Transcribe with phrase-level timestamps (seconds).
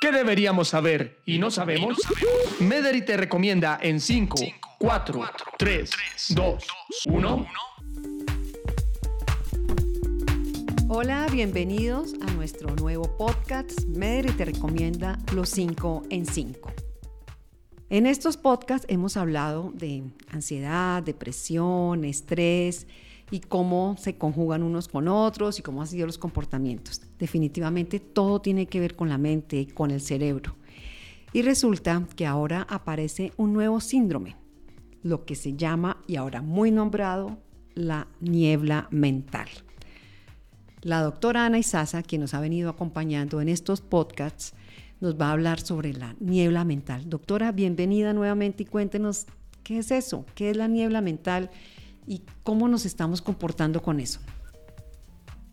[0.00, 1.98] ¿Qué deberíamos saber y no sabemos?
[2.60, 4.36] Mederi te recomienda en 5,
[4.78, 5.20] 4,
[5.58, 5.90] 3,
[6.28, 6.64] 2,
[7.06, 7.46] 1.
[10.88, 13.86] Hola, bienvenidos a nuestro nuevo podcast.
[13.86, 16.72] Mederi te recomienda los 5 en 5.
[17.90, 22.86] En estos podcasts hemos hablado de ansiedad, depresión, estrés
[23.30, 27.02] y cómo se conjugan unos con otros y cómo han sido los comportamientos.
[27.18, 30.56] Definitivamente todo tiene que ver con la mente, con el cerebro.
[31.32, 34.36] Y resulta que ahora aparece un nuevo síndrome,
[35.02, 37.38] lo que se llama, y ahora muy nombrado,
[37.74, 39.48] la niebla mental.
[40.80, 44.54] La doctora Ana Isasa, quien nos ha venido acompañando en estos podcasts,
[45.00, 47.08] nos va a hablar sobre la niebla mental.
[47.08, 49.26] Doctora, bienvenida nuevamente y cuéntenos
[49.62, 51.50] qué es eso, qué es la niebla mental
[52.08, 54.20] y cómo nos estamos comportando con eso.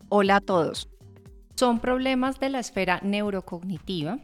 [0.08, 0.88] Hola a todos.
[1.54, 4.18] Son problemas de la esfera neurocognitiva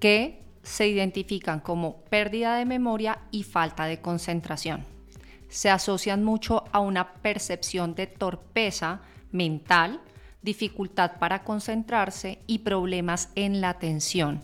[0.00, 4.84] que se identifican como pérdida de memoria y falta de concentración.
[5.48, 9.00] Se asocian mucho a una percepción de torpeza
[9.30, 10.00] mental,
[10.42, 14.42] dificultad para concentrarse y problemas en la atención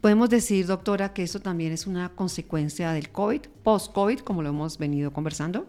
[0.00, 4.78] Podemos decir, doctora, que eso también es una consecuencia del COVID, post-COVID, como lo hemos
[4.78, 5.66] venido conversando.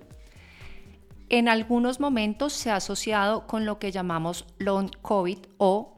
[1.28, 5.98] En algunos momentos se ha asociado con lo que llamamos long COVID o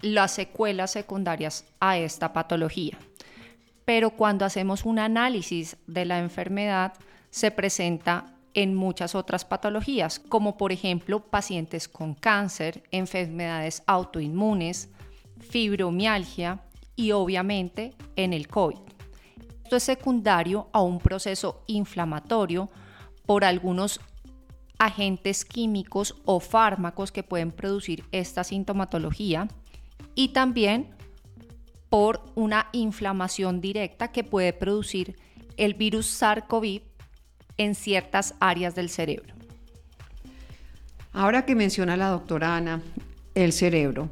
[0.00, 2.98] las secuelas secundarias a esta patología.
[3.84, 6.94] Pero cuando hacemos un análisis de la enfermedad,
[7.30, 14.88] se presenta en muchas otras patologías, como por ejemplo pacientes con cáncer, enfermedades autoinmunes,
[15.38, 16.60] fibromialgia,
[16.96, 18.78] y obviamente en el COVID.
[19.64, 22.70] Esto es secundario a un proceso inflamatorio
[23.26, 24.00] por algunos
[24.78, 29.46] agentes químicos o fármacos que pueden producir esta sintomatología
[30.14, 30.88] y también
[31.90, 35.16] por una inflamación directa que puede producir
[35.56, 36.82] el virus SARS-CoV
[37.58, 39.34] en ciertas áreas del cerebro.
[41.12, 42.80] Ahora que menciona la doctora Ana
[43.34, 44.08] el cerebro,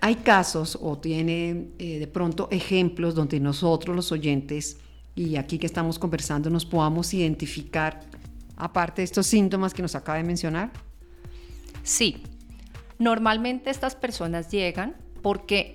[0.00, 4.78] hay casos o tiene eh, de pronto ejemplos donde nosotros los oyentes
[5.14, 8.00] y aquí que estamos conversando nos podamos identificar
[8.56, 10.70] aparte de estos síntomas que nos acaba de mencionar?
[11.82, 12.22] Sí,
[12.98, 15.72] normalmente estas personas llegan porque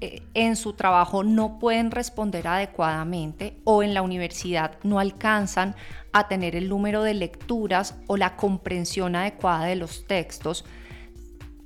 [0.00, 5.76] eh, en su trabajo no pueden responder adecuadamente o en la universidad no alcanzan
[6.12, 10.64] a tener el número de lecturas o la comprensión adecuada de los textos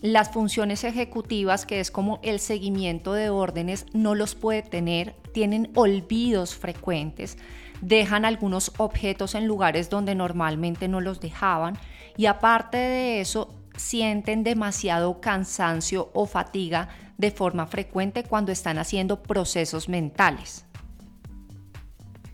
[0.00, 5.70] las funciones ejecutivas, que es como el seguimiento de órdenes, no los puede tener, tienen
[5.74, 7.36] olvidos frecuentes,
[7.80, 11.78] dejan algunos objetos en lugares donde normalmente no los dejaban
[12.16, 19.22] y aparte de eso sienten demasiado cansancio o fatiga de forma frecuente cuando están haciendo
[19.22, 20.64] procesos mentales.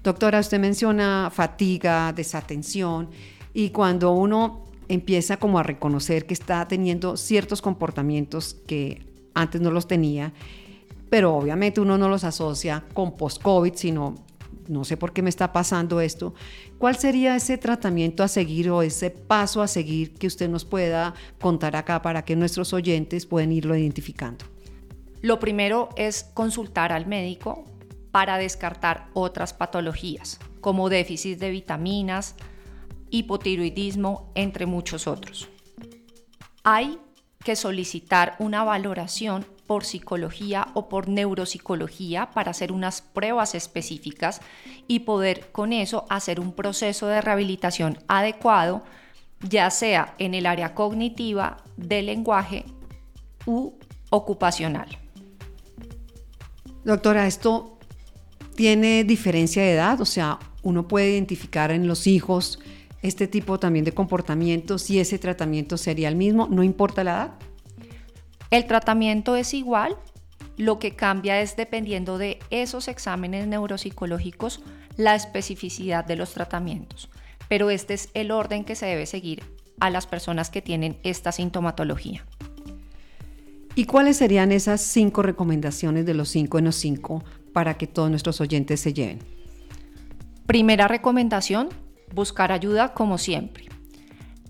[0.03, 3.11] Doctora, usted menciona fatiga, desatención
[3.55, 9.71] y cuando uno empieza como a reconocer que está teniendo ciertos comportamientos que antes no
[9.71, 10.33] los tenía,
[11.11, 14.15] pero obviamente uno no los asocia con post-COVID, sino
[14.69, 16.35] no sé por qué me está pasando esto.
[16.79, 21.15] ¿Cuál sería ese tratamiento a seguir o ese paso a seguir que usted nos pueda
[21.41, 24.45] contar acá para que nuestros oyentes puedan irlo identificando?
[25.21, 27.65] Lo primero es consultar al médico
[28.11, 32.37] para descartar otras patologías, como déficit de vitaminas,
[33.15, 35.49] hipotiroidismo, entre muchos otros.
[36.65, 36.99] Hay
[37.45, 44.41] que solicitar una valoración por psicología o por neuropsicología para hacer unas pruebas específicas
[44.89, 48.83] y poder con eso hacer un proceso de rehabilitación adecuado,
[49.41, 52.65] ya sea en el área cognitiva, del lenguaje
[53.47, 53.75] u
[54.11, 54.99] ocupacional.
[56.85, 57.79] Doctora, esto
[58.57, 62.59] tiene diferencia de edad, o sea, uno puede identificar en los hijos
[63.05, 67.35] este tipo también de comportamientos y ese tratamiento sería el mismo, no importa la edad?
[68.51, 69.99] El tratamiento es igual,
[70.57, 74.63] lo que cambia es dependiendo de esos exámenes neuropsicológicos
[74.97, 77.11] la especificidad de los tratamientos,
[77.47, 79.43] pero este es el orden que se debe seguir
[79.81, 82.25] a las personas que tienen esta sintomatología.
[83.75, 87.23] ¿Y cuáles serían esas cinco recomendaciones de los cinco en los cinco
[87.53, 89.19] para que todos nuestros oyentes se lleven?
[90.47, 91.69] Primera recomendación,
[92.15, 93.69] buscar ayuda como siempre.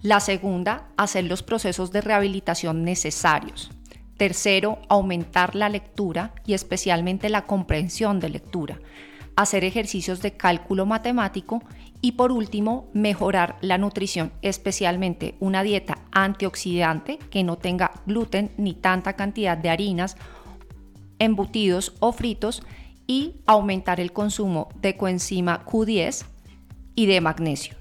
[0.03, 3.71] La segunda, hacer los procesos de rehabilitación necesarios.
[4.19, 8.79] Tercero, aumentar la lectura y especialmente la comprensión de lectura.
[9.35, 11.63] Hacer ejercicios de cálculo matemático
[12.01, 18.75] y por último, mejorar la nutrición, especialmente una dieta antioxidante que no tenga gluten ni
[18.75, 20.17] tanta cantidad de harinas
[21.19, 22.63] embutidos o fritos
[23.07, 26.27] y aumentar el consumo de coenzima Q10
[26.95, 27.75] y de magnesio.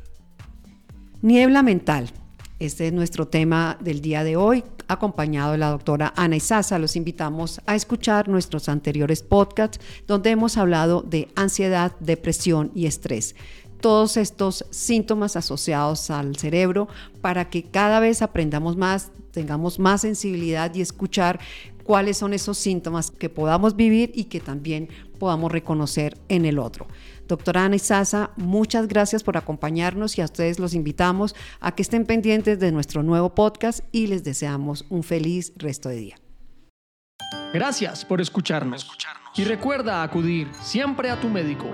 [1.22, 2.12] Niebla mental.
[2.60, 6.80] Este es nuestro tema del día de hoy, acompañado de la doctora Ana Isaza.
[6.80, 13.36] Los invitamos a escuchar nuestros anteriores podcasts donde hemos hablado de ansiedad, depresión y estrés
[13.84, 16.88] todos estos síntomas asociados al cerebro
[17.20, 21.42] para que cada vez aprendamos más, tengamos más sensibilidad y escuchar
[21.84, 24.90] cuáles son esos síntomas que podamos vivir y que también
[25.20, 26.88] podamos reconocer en el otro.
[27.28, 32.06] Doctora Ana Isaza, muchas gracias por acompañarnos y a ustedes los invitamos a que estén
[32.06, 36.16] pendientes de nuestro nuevo podcast y les deseamos un feliz resto de día.
[37.54, 38.88] Gracias por escucharnos.
[39.36, 41.68] Y recuerda acudir siempre a tu médico